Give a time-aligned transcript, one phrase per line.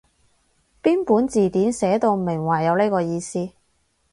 [0.81, 3.51] 邊本字典寫到明話有呢個意思？